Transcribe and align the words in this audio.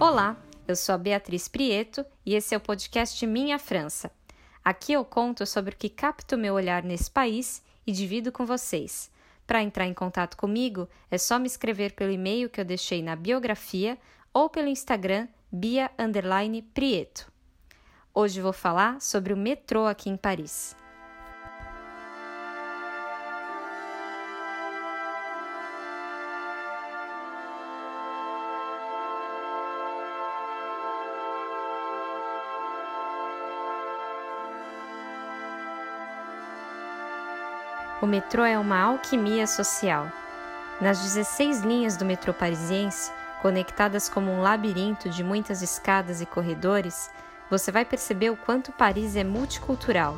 Olá, 0.00 0.36
eu 0.68 0.76
sou 0.76 0.94
a 0.94 0.98
Beatriz 0.98 1.48
Prieto 1.48 2.06
e 2.24 2.36
esse 2.36 2.54
é 2.54 2.56
o 2.56 2.60
podcast 2.60 3.26
Minha 3.26 3.58
França. 3.58 4.12
Aqui 4.64 4.92
eu 4.92 5.04
conto 5.04 5.44
sobre 5.44 5.74
o 5.74 5.76
que 5.76 5.88
capta 5.88 6.36
o 6.36 6.38
meu 6.38 6.54
olhar 6.54 6.84
nesse 6.84 7.10
país 7.10 7.64
e 7.84 7.90
divido 7.90 8.30
com 8.30 8.46
vocês. 8.46 9.10
Para 9.44 9.60
entrar 9.60 9.86
em 9.86 9.92
contato 9.92 10.36
comigo, 10.36 10.88
é 11.10 11.18
só 11.18 11.36
me 11.36 11.48
escrever 11.48 11.94
pelo 11.94 12.12
e-mail 12.12 12.48
que 12.48 12.60
eu 12.60 12.64
deixei 12.64 13.02
na 13.02 13.16
biografia 13.16 13.98
ou 14.32 14.48
pelo 14.48 14.68
Instagram 14.68 15.26
Bia 15.50 15.90
Prieto. 16.72 17.32
Hoje 18.14 18.40
vou 18.40 18.52
falar 18.52 19.00
sobre 19.00 19.32
o 19.32 19.36
metrô 19.36 19.84
aqui 19.84 20.08
em 20.08 20.16
Paris. 20.16 20.76
O 38.00 38.06
metrô 38.06 38.44
é 38.44 38.56
uma 38.56 38.80
alquimia 38.80 39.44
social. 39.44 40.06
Nas 40.80 41.00
16 41.00 41.62
linhas 41.62 41.96
do 41.96 42.04
metrô 42.04 42.32
parisiense, 42.32 43.10
conectadas 43.42 44.08
como 44.08 44.30
um 44.30 44.40
labirinto 44.40 45.10
de 45.10 45.24
muitas 45.24 45.62
escadas 45.62 46.20
e 46.20 46.26
corredores, 46.26 47.10
você 47.50 47.72
vai 47.72 47.84
perceber 47.84 48.30
o 48.30 48.36
quanto 48.36 48.70
Paris 48.70 49.16
é 49.16 49.24
multicultural. 49.24 50.16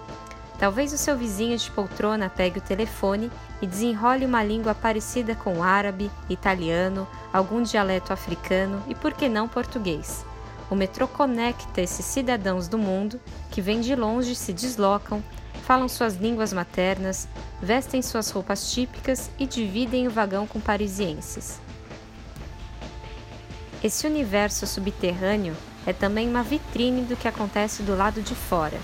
Talvez 0.59 0.93
o 0.93 0.99
seu 0.99 1.17
vizinho 1.17 1.57
de 1.57 1.71
poltrona 1.71 2.29
pegue 2.29 2.59
o 2.59 2.63
telefone 2.63 3.33
e 3.63 3.67
desenrole 3.67 4.27
uma 4.27 4.45
língua 4.45 4.75
parecida 4.75 5.35
com 5.35 5.63
árabe, 5.63 6.11
italiano, 6.29 7.09
algum 7.33 7.63
dialeto 7.63 8.13
africano 8.13 8.83
e, 8.89 8.95
por 8.95 9.15
que 9.15 9.27
não, 9.27 9.49
português. 9.49 10.23
O 10.69 10.75
metrô 10.75 11.09
conecta 11.09 11.81
esses 11.81 12.05
cidadãos 12.05 12.69
do 12.69 12.77
mundo 12.77 13.19
que 13.51 13.63
vêm 13.63 13.81
de 13.81 13.97
longe 13.97 14.35
se 14.35 14.53
deslocam, 14.53 15.25
falam 15.63 15.89
suas 15.89 16.17
línguas 16.17 16.53
maternas, 16.53 17.27
vestem 17.63 18.01
suas 18.03 18.31
roupas 18.31 18.73
típicas 18.73 19.31
e 19.39 19.47
dividem 19.47 20.07
o 20.07 20.11
vagão 20.11 20.47
com 20.47 20.61
parisienses. 20.61 21.61
Esse 23.83 24.07
universo 24.07 24.67
subterrâneo 24.67 25.57
é 25.87 25.93
também 25.93 26.29
uma 26.29 26.43
vitrine 26.43 27.03
do 27.03 27.17
que 27.17 27.29
acontece 27.29 27.83
do 27.83 27.97
lado 27.97 28.21
de 28.23 28.35
fora. 28.35 28.79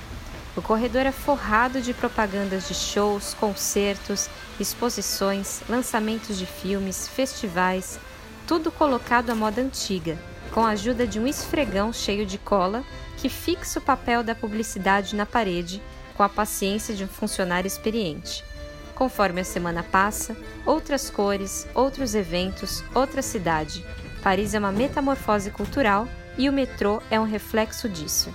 O 0.57 0.63
corredor 0.63 1.03
é 1.03 1.13
forrado 1.13 1.83
de 1.83 1.93
propagandas 1.93 2.67
de 2.67 2.75
shows, 2.75 3.35
concertos, 3.35 4.31
exposições, 4.59 5.61
lançamentos 5.69 6.39
de 6.39 6.47
filmes, 6.47 7.07
festivais, 7.07 7.99
tudo 8.47 8.73
colocado 8.73 9.29
à 9.29 9.35
moda 9.35 9.61
antiga, 9.61 10.17
com 10.53 10.65
a 10.65 10.71
ajuda 10.71 11.07
de 11.07 11.21
um 11.21 11.27
esfregão 11.27 11.93
cheio 11.93 12.25
de 12.25 12.39
cola 12.39 12.83
que 13.19 13.29
fixa 13.29 13.79
o 13.79 13.83
papel 13.83 14.23
da 14.23 14.35
publicidade 14.35 15.15
na 15.15 15.27
parede 15.27 15.83
com 16.17 16.23
a 16.23 16.29
paciência 16.29 16.95
de 16.95 17.05
um 17.05 17.09
funcionário 17.09 17.69
experiente. 17.69 18.43
Conforme 18.97 19.43
a 19.43 19.45
semana 19.45 19.83
passa, 19.83 20.35
outras 20.65 21.11
cores, 21.11 21.69
outros 21.75 22.15
eventos, 22.15 22.83
outra 22.95 23.21
cidade. 23.21 23.85
Paris 24.23 24.55
é 24.55 24.59
uma 24.59 24.73
metamorfose 24.73 25.51
cultural 25.51 26.09
e 26.39 26.49
o 26.49 26.53
metrô 26.53 27.03
é 27.11 27.21
um 27.21 27.25
reflexo 27.25 27.91
disso. 27.91 28.33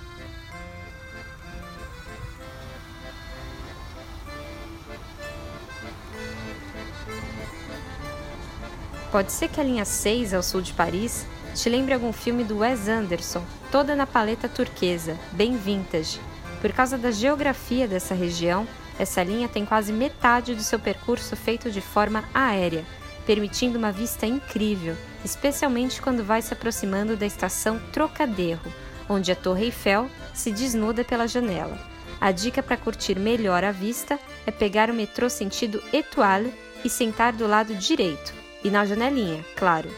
Pode 9.10 9.32
ser 9.32 9.48
que 9.48 9.60
a 9.60 9.64
linha 9.64 9.84
6 9.84 10.32
ao 10.32 10.44
sul 10.44 10.62
de 10.62 10.72
Paris 10.72 11.26
te 11.56 11.68
lembre 11.68 11.92
algum 11.92 12.12
filme 12.12 12.44
do 12.44 12.58
Wes 12.58 12.88
Anderson, 12.88 13.44
toda 13.72 13.96
na 13.96 14.06
paleta 14.06 14.48
turquesa, 14.48 15.18
bem 15.32 15.56
vintage, 15.56 16.20
por 16.60 16.72
causa 16.72 16.96
da 16.96 17.10
geografia 17.10 17.88
dessa 17.88 18.14
região, 18.14 18.64
essa 18.98 19.22
linha 19.22 19.48
tem 19.48 19.64
quase 19.64 19.92
metade 19.92 20.54
do 20.54 20.62
seu 20.62 20.78
percurso 20.78 21.34
feito 21.36 21.70
de 21.70 21.80
forma 21.80 22.24
aérea, 22.34 22.84
permitindo 23.26 23.78
uma 23.78 23.92
vista 23.92 24.26
incrível, 24.26 24.96
especialmente 25.24 26.02
quando 26.02 26.24
vai 26.24 26.42
se 26.42 26.52
aproximando 26.52 27.16
da 27.16 27.26
estação 27.26 27.80
Trocadero, 27.92 28.60
onde 29.08 29.32
a 29.32 29.36
Torre 29.36 29.66
Eiffel 29.66 30.08
se 30.34 30.50
desnuda 30.50 31.04
pela 31.04 31.26
janela. 31.26 31.78
A 32.20 32.30
dica 32.30 32.62
para 32.62 32.76
curtir 32.76 33.18
melhor 33.18 33.64
a 33.64 33.72
vista 33.72 34.18
é 34.46 34.50
pegar 34.50 34.90
o 34.90 34.94
metrô 34.94 35.28
sentido 35.28 35.82
Étoile 35.92 36.52
e 36.84 36.88
sentar 36.88 37.32
do 37.32 37.46
lado 37.46 37.74
direito, 37.74 38.32
e 38.62 38.70
na 38.70 38.84
janelinha, 38.84 39.44
claro. 39.56 39.90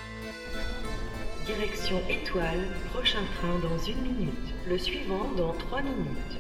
Direction 1.46 2.00
Étoile, 2.08 2.70
prochain 2.90 3.22
train 3.38 3.60
dans 3.60 3.86
une 3.86 4.00
minute. 4.00 4.54
Le 4.66 4.78
suivant 4.78 5.34
dans 5.36 5.52
trois 5.58 5.82
minutes. 5.82 6.38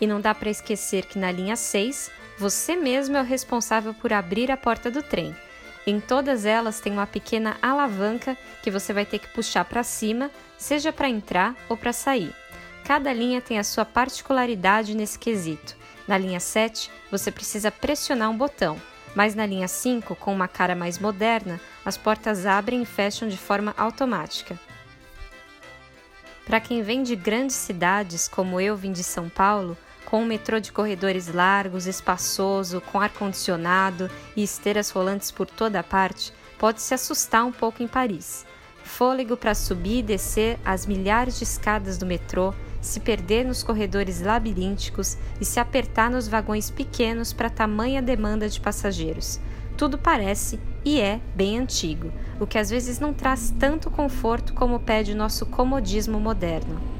E 0.00 0.06
não 0.06 0.20
dá 0.20 0.34
para 0.34 0.50
esquecer 0.50 1.06
que 1.06 1.18
na 1.18 1.30
linha 1.30 1.56
6, 1.56 2.10
você 2.38 2.76
mesmo 2.76 3.16
é 3.16 3.20
o 3.20 3.24
responsável 3.24 3.92
por 3.92 4.12
abrir 4.12 4.50
a 4.50 4.56
porta 4.56 4.90
do 4.90 5.02
trem. 5.02 5.34
Em 5.86 6.00
todas 6.00 6.44
elas 6.44 6.80
tem 6.80 6.92
uma 6.92 7.06
pequena 7.06 7.56
alavanca 7.62 8.36
que 8.62 8.70
você 8.70 8.92
vai 8.92 9.06
ter 9.06 9.18
que 9.18 9.28
puxar 9.28 9.64
para 9.64 9.82
cima, 9.82 10.30
seja 10.56 10.92
para 10.92 11.08
entrar 11.08 11.56
ou 11.68 11.76
para 11.76 11.92
sair. 11.92 12.34
Cada 12.84 13.12
linha 13.12 13.40
tem 13.40 13.58
a 13.58 13.64
sua 13.64 13.84
particularidade 13.84 14.94
nesse 14.94 15.18
quesito. 15.18 15.76
Na 16.06 16.16
linha 16.16 16.40
7, 16.40 16.90
você 17.10 17.30
precisa 17.30 17.70
pressionar 17.70 18.30
um 18.30 18.36
botão, 18.36 18.80
mas 19.14 19.34
na 19.34 19.44
linha 19.44 19.66
5, 19.66 20.14
com 20.16 20.32
uma 20.32 20.46
cara 20.46 20.74
mais 20.74 20.98
moderna, 20.98 21.60
as 21.84 21.96
portas 21.96 22.46
abrem 22.46 22.82
e 22.82 22.86
fecham 22.86 23.28
de 23.28 23.36
forma 23.36 23.74
automática. 23.76 24.58
Para 26.46 26.60
quem 26.60 26.82
vem 26.82 27.02
de 27.02 27.14
grandes 27.14 27.56
cidades, 27.56 28.26
como 28.26 28.60
eu 28.60 28.74
vim 28.74 28.92
de 28.92 29.04
São 29.04 29.28
Paulo, 29.28 29.76
com 30.08 30.22
um 30.22 30.24
metrô 30.24 30.58
de 30.58 30.72
corredores 30.72 31.28
largos, 31.28 31.86
espaçoso, 31.86 32.80
com 32.80 32.98
ar-condicionado 32.98 34.10
e 34.34 34.42
esteiras 34.42 34.88
rolantes 34.88 35.30
por 35.30 35.46
toda 35.46 35.82
parte, 35.82 36.32
pode 36.58 36.80
se 36.80 36.94
assustar 36.94 37.44
um 37.44 37.52
pouco 37.52 37.82
em 37.82 37.86
Paris. 37.86 38.46
Fôlego 38.82 39.36
para 39.36 39.54
subir 39.54 39.98
e 39.98 40.02
descer 40.02 40.58
as 40.64 40.86
milhares 40.86 41.36
de 41.36 41.44
escadas 41.44 41.98
do 41.98 42.06
metrô, 42.06 42.54
se 42.80 43.00
perder 43.00 43.44
nos 43.44 43.62
corredores 43.62 44.22
labirínticos 44.22 45.18
e 45.38 45.44
se 45.44 45.60
apertar 45.60 46.10
nos 46.10 46.26
vagões 46.26 46.70
pequenos 46.70 47.34
para 47.34 47.50
tamanha 47.50 48.00
demanda 48.00 48.48
de 48.48 48.58
passageiros. 48.58 49.38
Tudo 49.76 49.98
parece 49.98 50.58
e 50.86 51.02
é 51.02 51.20
bem 51.34 51.58
antigo, 51.58 52.10
o 52.40 52.46
que 52.46 52.56
às 52.56 52.70
vezes 52.70 52.98
não 52.98 53.12
traz 53.12 53.52
tanto 53.58 53.90
conforto 53.90 54.54
como 54.54 54.80
pede 54.80 55.12
o 55.12 55.16
nosso 55.16 55.44
comodismo 55.44 56.18
moderno. 56.18 56.97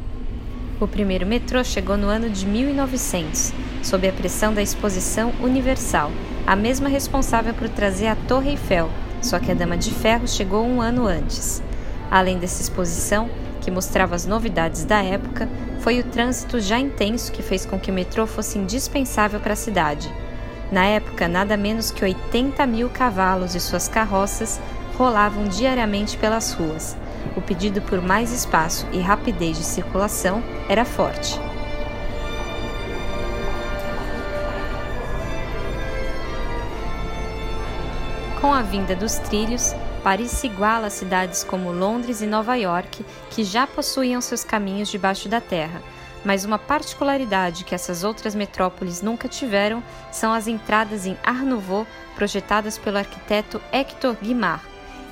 O 0.81 0.87
primeiro 0.87 1.27
metrô 1.27 1.65
chegou 1.65 1.97
no 1.97 2.07
ano 2.07 2.31
de 2.31 2.47
1900, 2.47 3.53
sob 3.83 4.09
a 4.09 4.13
pressão 4.13 4.55
da 4.55 4.63
Exposição 4.63 5.33
Universal, 5.41 6.13
a 6.47 6.55
mesma 6.55 6.89
responsável 6.89 7.53
por 7.53 7.69
trazer 7.69 8.07
a 8.07 8.15
Torre 8.15 8.51
Eiffel, 8.51 8.89
só 9.21 9.41
que 9.41 9.51
a 9.51 9.55
Dama 9.55 9.77
de 9.77 9.91
Ferro 9.91 10.29
chegou 10.29 10.65
um 10.65 10.81
ano 10.81 11.05
antes. 11.05 11.61
Além 12.09 12.39
dessa 12.39 12.63
exposição, 12.63 13.29
que 13.61 13.73
mostrava 13.73 14.15
as 14.15 14.25
novidades 14.25 14.85
da 14.85 15.03
época, 15.03 15.49
foi 15.81 15.99
o 15.99 16.05
trânsito 16.05 16.61
já 16.61 16.79
intenso 16.79 17.33
que 17.33 17.43
fez 17.43 17.67
com 17.67 17.77
que 17.77 17.91
o 17.91 17.95
metrô 17.95 18.25
fosse 18.25 18.57
indispensável 18.57 19.41
para 19.41 19.55
a 19.55 19.57
cidade. 19.57 20.09
Na 20.71 20.85
época, 20.85 21.27
nada 21.27 21.57
menos 21.57 21.91
que 21.91 22.05
80 22.05 22.65
mil 22.69 22.89
cavalos 22.89 23.57
e 23.57 23.61
suas 23.61 23.89
carroças 23.89 24.61
rolavam 24.97 25.49
diariamente 25.49 26.17
pelas 26.17 26.53
ruas 26.53 26.97
o 27.37 27.41
pedido 27.41 27.81
por 27.83 28.01
mais 28.01 28.33
espaço 28.33 28.87
e 28.93 29.01
rapidez 29.01 29.57
de 29.57 29.65
circulação 29.65 30.43
era 30.69 30.85
forte. 30.85 31.39
Com 38.41 38.53
a 38.55 38.63
vinda 38.63 38.95
dos 38.95 39.17
trilhos, 39.17 39.75
Paris 40.03 40.31
se 40.31 40.47
iguala 40.47 40.87
a 40.87 40.91
cidades 40.91 41.43
como 41.43 41.73
Londres 41.73 42.23
e 42.23 42.27
Nova 42.27 42.55
York, 42.55 43.05
que 43.31 43.43
já 43.43 43.67
possuíam 43.67 44.21
seus 44.21 44.45
caminhos 44.45 44.89
debaixo 44.89 45.29
da 45.29 45.41
terra. 45.41 45.83
Mas 46.25 46.45
uma 46.45 46.59
particularidade 46.59 47.65
que 47.65 47.75
essas 47.75 48.05
outras 48.05 48.35
metrópoles 48.35 49.03
nunca 49.03 49.29
tiveram 49.29 49.83
são 50.11 50.33
as 50.33 50.47
entradas 50.47 51.05
em 51.05 51.17
Art 51.25 51.43
Nouveau 51.43 51.87
projetadas 52.15 52.79
pelo 52.79 52.99
arquiteto 52.99 53.61
Hector 53.73 54.17
Guimard. 54.23 54.63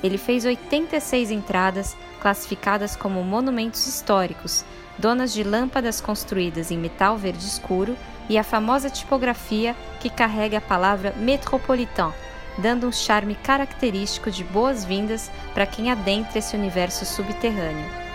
Ele 0.03 0.17
fez 0.17 0.45
86 0.45 1.31
entradas, 1.31 1.97
classificadas 2.17 2.95
como 2.95 3.23
monumentos 3.23 3.87
históricos, 3.87 4.65
donas 4.97 5.31
de 5.31 5.43
lâmpadas 5.43 6.01
construídas 6.01 6.71
em 6.71 6.77
metal 6.77 7.17
verde 7.17 7.45
escuro 7.45 7.95
e 8.29 8.37
a 8.37 8.43
famosa 8.43 8.89
tipografia 8.89 9.75
que 9.99 10.09
carrega 10.09 10.57
a 10.57 10.61
palavra 10.61 11.13
metropolitain, 11.17 12.11
dando 12.57 12.87
um 12.87 12.91
charme 12.91 13.35
característico 13.35 14.31
de 14.31 14.43
boas-vindas 14.43 15.31
para 15.53 15.65
quem 15.65 15.91
adentra 15.91 16.39
esse 16.39 16.55
universo 16.55 17.05
subterrâneo. 17.05 18.07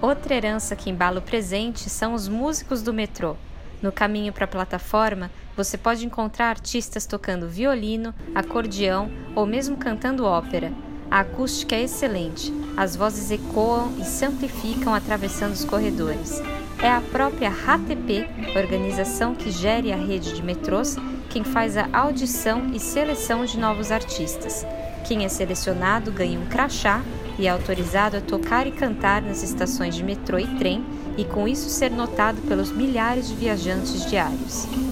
Outra 0.00 0.34
herança 0.34 0.76
que 0.76 0.90
embala 0.90 1.18
o 1.18 1.22
presente 1.22 1.90
são 1.90 2.14
os 2.14 2.28
músicos 2.28 2.82
do 2.82 2.94
metrô. 2.94 3.36
No 3.82 3.90
caminho 3.90 4.32
para 4.32 4.44
a 4.44 4.48
plataforma, 4.48 5.30
Você 5.58 5.76
pode 5.76 6.06
encontrar 6.06 6.50
artistas 6.50 7.04
tocando 7.04 7.48
violino, 7.48 8.14
acordeão 8.32 9.10
ou 9.34 9.44
mesmo 9.44 9.76
cantando 9.76 10.24
ópera. 10.24 10.72
A 11.10 11.18
acústica 11.18 11.74
é 11.74 11.82
excelente, 11.82 12.52
as 12.76 12.94
vozes 12.94 13.32
ecoam 13.32 13.92
e 13.98 14.04
se 14.04 14.24
amplificam 14.24 14.94
atravessando 14.94 15.54
os 15.54 15.64
corredores. 15.64 16.40
É 16.80 16.88
a 16.88 17.00
própria 17.00 17.50
RATP, 17.50 18.28
organização 18.56 19.34
que 19.34 19.50
gere 19.50 19.92
a 19.92 19.96
rede 19.96 20.32
de 20.32 20.44
metrôs, 20.44 20.94
quem 21.28 21.42
faz 21.42 21.76
a 21.76 21.88
audição 21.92 22.70
e 22.72 22.78
seleção 22.78 23.44
de 23.44 23.58
novos 23.58 23.90
artistas. 23.90 24.64
Quem 25.08 25.24
é 25.24 25.28
selecionado 25.28 26.12
ganha 26.12 26.38
um 26.38 26.46
crachá 26.46 27.02
e 27.36 27.48
é 27.48 27.50
autorizado 27.50 28.16
a 28.16 28.20
tocar 28.20 28.68
e 28.68 28.70
cantar 28.70 29.22
nas 29.22 29.42
estações 29.42 29.96
de 29.96 30.04
metrô 30.04 30.38
e 30.38 30.46
trem 30.56 30.84
e 31.16 31.24
com 31.24 31.48
isso 31.48 31.68
ser 31.68 31.90
notado 31.90 32.40
pelos 32.42 32.70
milhares 32.70 33.26
de 33.26 33.34
viajantes 33.34 34.08
diários. 34.08 34.87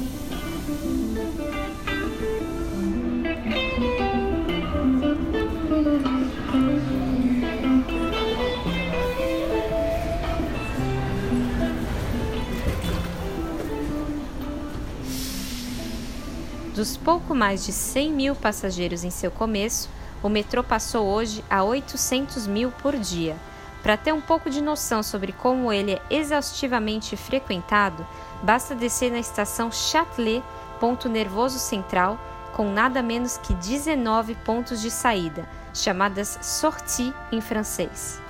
Dos 16.86 16.96
pouco 16.96 17.34
mais 17.34 17.66
de 17.66 17.72
100 17.72 18.12
mil 18.12 18.36
passageiros 18.36 19.02
em 19.02 19.10
seu 19.10 19.28
começo, 19.28 19.88
o 20.22 20.28
metrô 20.28 20.62
passou 20.62 21.04
hoje 21.04 21.44
a 21.50 21.64
800 21.64 22.46
mil 22.46 22.70
por 22.70 22.96
dia. 22.96 23.34
Para 23.82 23.96
ter 23.96 24.12
um 24.12 24.20
pouco 24.20 24.48
de 24.48 24.62
noção 24.62 25.02
sobre 25.02 25.32
como 25.32 25.72
ele 25.72 25.94
é 25.94 26.02
exaustivamente 26.08 27.16
frequentado, 27.16 28.06
basta 28.40 28.72
descer 28.72 29.10
na 29.10 29.18
estação 29.18 29.72
Châtelet, 29.72 30.44
ponto 30.78 31.08
nervoso 31.08 31.58
central, 31.58 32.20
com 32.52 32.70
nada 32.70 33.02
menos 33.02 33.36
que 33.36 33.52
19 33.54 34.36
pontos 34.36 34.80
de 34.80 34.88
saída, 34.88 35.44
chamadas 35.74 36.38
sorties 36.40 37.12
em 37.32 37.40
francês. 37.40 38.22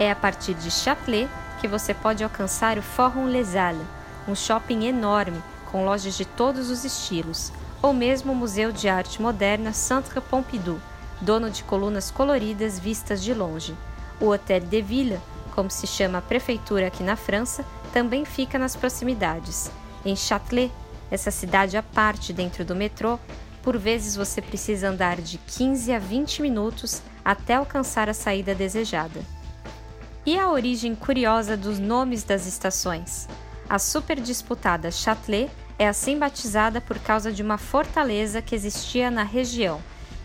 É 0.00 0.10
a 0.10 0.16
partir 0.16 0.54
de 0.54 0.68
Châtelet 0.68 1.28
que 1.60 1.68
você 1.68 1.94
pode 1.94 2.24
alcançar 2.24 2.76
o 2.76 2.82
Forum 2.82 3.26
Les 3.26 3.54
Halles, 3.54 3.86
um 4.26 4.34
shopping 4.34 4.86
enorme 4.86 5.40
com 5.70 5.84
lojas 5.84 6.16
de 6.16 6.24
todos 6.24 6.70
os 6.70 6.84
estilos, 6.84 7.52
ou 7.82 7.92
mesmo 7.92 8.32
o 8.32 8.36
Museu 8.36 8.72
de 8.72 8.88
Arte 8.88 9.20
Moderna 9.20 9.72
Centre 9.72 10.20
Pompidou, 10.20 10.78
dono 11.20 11.50
de 11.50 11.62
colunas 11.64 12.10
coloridas 12.10 12.78
vistas 12.78 13.22
de 13.22 13.32
longe. 13.32 13.74
O 14.20 14.28
Hotel 14.28 14.60
de 14.60 14.82
Ville, 14.82 15.20
como 15.54 15.70
se 15.70 15.86
chama 15.86 16.18
a 16.18 16.22
prefeitura 16.22 16.86
aqui 16.86 17.02
na 17.02 17.16
França, 17.16 17.64
também 17.92 18.24
fica 18.24 18.58
nas 18.58 18.76
proximidades. 18.76 19.70
Em 20.04 20.16
Châtelet, 20.16 20.72
essa 21.10 21.30
cidade 21.30 21.76
à 21.76 21.82
parte 21.82 22.32
dentro 22.32 22.64
do 22.64 22.74
metrô, 22.74 23.18
por 23.62 23.76
vezes 23.76 24.14
você 24.16 24.40
precisa 24.40 24.88
andar 24.88 25.20
de 25.20 25.38
15 25.38 25.92
a 25.92 25.98
20 25.98 26.42
minutos 26.42 27.02
até 27.24 27.54
alcançar 27.54 28.08
a 28.08 28.14
saída 28.14 28.54
desejada. 28.54 29.20
E 30.24 30.38
a 30.38 30.50
origem 30.50 30.94
curiosa 30.94 31.56
dos 31.56 31.78
nomes 31.78 32.24
das 32.24 32.46
estações? 32.46 33.28
A 33.68 33.80
super 33.80 34.20
disputada 34.20 34.92
Châtelet 34.92 35.50
é 35.76 35.88
assim 35.88 36.16
batizada 36.16 36.80
por 36.80 36.98
causa 37.00 37.32
de 37.32 37.42
uma 37.42 37.58
fortaleza 37.58 38.40
que 38.40 38.54
existia 38.54 39.10
na 39.10 39.24
região, 39.24 39.80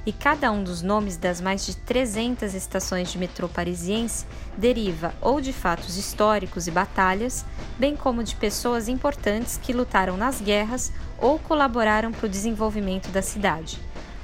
e 0.05 0.13
cada 0.13 0.51
um 0.51 0.63
dos 0.63 0.83
nomes 0.83 1.17
das 1.17 1.41
mais 1.41 1.65
de 1.65 1.75
300 1.75 2.53
estações 2.53 3.11
de 3.11 3.17
metrô 3.17 3.49
parisiense 3.49 4.25
deriva 4.55 5.13
ou 5.19 5.41
de 5.41 5.51
fatos 5.51 5.97
históricos 5.97 6.67
e 6.67 6.71
batalhas, 6.71 7.43
bem 7.79 7.95
como 7.95 8.23
de 8.23 8.35
pessoas 8.35 8.88
importantes 8.88 9.59
que 9.61 9.73
lutaram 9.73 10.17
nas 10.17 10.39
guerras 10.39 10.91
ou 11.17 11.39
colaboraram 11.39 12.11
para 12.11 12.27
o 12.27 12.29
desenvolvimento 12.29 13.09
da 13.09 13.23
cidade. 13.23 13.79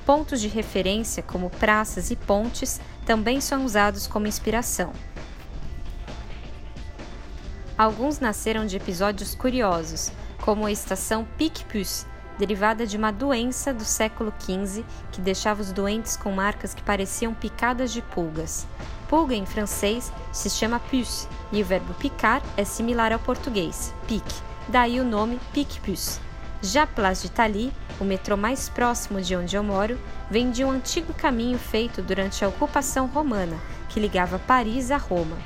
Pontos 0.05 0.39
de 0.39 0.47
referência, 0.47 1.23
como 1.23 1.49
praças 1.49 2.11
e 2.11 2.15
pontes, 2.15 2.79
também 3.05 3.41
são 3.41 3.65
usados 3.65 4.05
como 4.05 4.27
inspiração. 4.27 4.93
Alguns 7.77 8.19
nasceram 8.19 8.65
de 8.65 8.75
episódios 8.75 9.35
curiosos, 9.35 10.11
como 10.41 10.65
a 10.65 10.71
estação 10.71 11.27
Picpus, 11.37 12.07
derivada 12.39 12.87
de 12.87 12.97
uma 12.97 13.11
doença 13.11 13.71
do 13.71 13.85
século 13.85 14.33
XV 14.39 14.83
que 15.11 15.21
deixava 15.21 15.61
os 15.61 15.71
doentes 15.71 16.17
com 16.17 16.31
marcas 16.31 16.73
que 16.73 16.81
pareciam 16.81 17.35
picadas 17.35 17.91
de 17.91 18.01
pulgas. 18.01 18.65
Pulga 19.07 19.35
em 19.35 19.45
francês 19.45 20.11
se 20.31 20.49
chama 20.49 20.79
puce 20.79 21.27
e 21.51 21.61
o 21.61 21.65
verbo 21.65 21.93
picar 21.93 22.41
é 22.57 22.63
similar 22.63 23.13
ao 23.13 23.19
português, 23.19 23.93
pique, 24.07 24.41
daí 24.67 24.99
o 24.99 25.05
nome 25.05 25.39
Picpus. 25.53 26.19
Já 26.63 26.87
Place 26.87 27.27
d'Italie, 27.27 27.71
o 27.99 28.03
metrô 28.03 28.35
mais 28.35 28.67
próximo 28.69 29.21
de 29.21 29.35
onde 29.35 29.55
eu 29.55 29.63
moro, 29.63 29.99
vem 30.31 30.49
de 30.49 30.65
um 30.65 30.71
antigo 30.71 31.13
caminho 31.13 31.59
feito 31.59 32.01
durante 32.01 32.43
a 32.43 32.47
ocupação 32.47 33.05
romana, 33.05 33.57
que 33.89 33.99
ligava 33.99 34.39
Paris 34.39 34.89
a 34.89 34.97
Roma. 34.97 35.37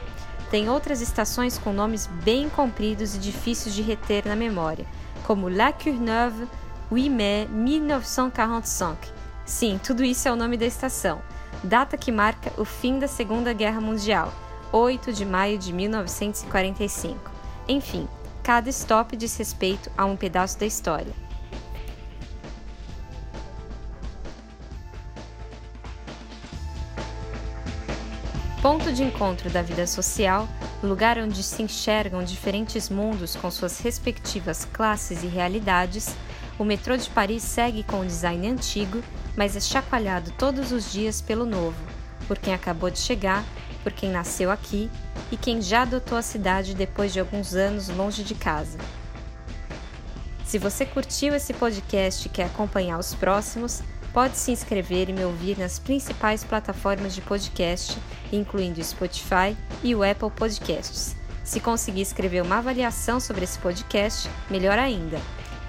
Tem 0.51 0.69
outras 0.69 0.99
estações 0.99 1.57
com 1.57 1.71
nomes 1.71 2.07
bem 2.07 2.49
compridos 2.49 3.15
e 3.15 3.19
difíceis 3.19 3.73
de 3.73 3.81
reter 3.81 4.27
na 4.27 4.35
memória, 4.35 4.85
como 5.25 5.47
La 5.47 5.71
Courneuve, 5.71 6.45
8 6.91 7.09
mai 7.09 7.47
1945. 7.49 8.97
Sim, 9.45 9.79
tudo 9.81 10.03
isso 10.03 10.27
é 10.27 10.31
o 10.31 10.35
nome 10.35 10.57
da 10.57 10.65
estação, 10.65 11.21
data 11.63 11.97
que 11.97 12.11
marca 12.11 12.51
o 12.57 12.65
fim 12.65 12.99
da 12.99 13.07
Segunda 13.07 13.53
Guerra 13.53 13.79
Mundial, 13.79 14.33
8 14.73 15.13
de 15.13 15.25
maio 15.25 15.57
de 15.57 15.71
1945. 15.71 17.31
Enfim, 17.65 18.05
cada 18.43 18.69
stop 18.69 19.15
diz 19.15 19.37
respeito 19.37 19.89
a 19.97 20.03
um 20.03 20.17
pedaço 20.17 20.59
da 20.59 20.65
história. 20.65 21.30
Ponto 28.61 28.93
de 28.93 29.01
encontro 29.01 29.49
da 29.49 29.63
vida 29.63 29.87
social, 29.87 30.47
lugar 30.83 31.17
onde 31.17 31.41
se 31.41 31.63
enxergam 31.63 32.23
diferentes 32.23 32.89
mundos 32.89 33.35
com 33.35 33.49
suas 33.49 33.79
respectivas 33.79 34.65
classes 34.65 35.23
e 35.23 35.27
realidades, 35.27 36.15
o 36.59 36.63
metrô 36.63 36.95
de 36.95 37.09
Paris 37.09 37.41
segue 37.41 37.81
com 37.81 38.01
o 38.01 38.05
design 38.05 38.47
antigo, 38.47 39.01
mas 39.35 39.55
é 39.55 39.59
chacoalhado 39.59 40.31
todos 40.37 40.71
os 40.71 40.91
dias 40.91 41.21
pelo 41.21 41.43
novo, 41.43 41.75
por 42.27 42.37
quem 42.37 42.53
acabou 42.53 42.91
de 42.91 42.99
chegar, 42.99 43.43
por 43.81 43.91
quem 43.91 44.11
nasceu 44.11 44.51
aqui 44.51 44.91
e 45.31 45.37
quem 45.37 45.59
já 45.59 45.81
adotou 45.81 46.15
a 46.15 46.21
cidade 46.21 46.75
depois 46.75 47.11
de 47.11 47.19
alguns 47.19 47.55
anos 47.55 47.89
longe 47.89 48.23
de 48.23 48.35
casa. 48.35 48.77
Se 50.45 50.59
você 50.59 50.85
curtiu 50.85 51.33
esse 51.33 51.51
podcast 51.51 52.27
e 52.27 52.29
quer 52.29 52.45
acompanhar 52.45 52.99
os 52.99 53.15
próximos, 53.15 53.81
pode 54.13 54.37
se 54.37 54.51
inscrever 54.51 55.09
e 55.09 55.13
me 55.13 55.23
ouvir 55.23 55.57
nas 55.57 55.79
principais 55.79 56.43
plataformas 56.43 57.13
de 57.15 57.21
podcast, 57.21 57.97
incluindo 58.31 58.79
o 58.79 58.83
Spotify 58.83 59.55
e 59.83 59.95
o 59.95 60.03
Apple 60.03 60.31
Podcasts. 60.31 61.15
Se 61.43 61.59
conseguir 61.59 62.01
escrever 62.01 62.41
uma 62.41 62.57
avaliação 62.57 63.19
sobre 63.19 63.43
esse 63.43 63.57
podcast, 63.59 64.29
melhor 64.49 64.77
ainda. 64.77 65.19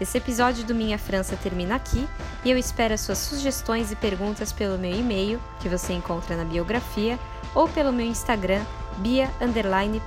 Esse 0.00 0.18
episódio 0.18 0.64
do 0.64 0.74
Minha 0.74 0.98
França 0.98 1.36
termina 1.36 1.76
aqui 1.76 2.06
e 2.44 2.50
eu 2.50 2.58
espero 2.58 2.94
as 2.94 3.00
suas 3.00 3.18
sugestões 3.18 3.92
e 3.92 3.96
perguntas 3.96 4.52
pelo 4.52 4.78
meu 4.78 4.92
e-mail, 4.92 5.40
que 5.60 5.68
você 5.68 5.92
encontra 5.92 6.36
na 6.36 6.44
biografia, 6.44 7.18
ou 7.54 7.68
pelo 7.68 7.92
meu 7.92 8.06
Instagram, 8.06 8.64
Bia 8.98 9.30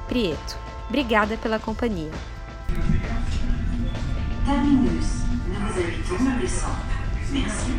Prieto. 0.07 0.57
Obrigada 0.89 1.37
pela 1.37 1.59
companhia. 1.59 2.11
Merci. 7.31 7.71